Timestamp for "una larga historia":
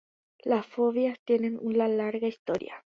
1.61-2.83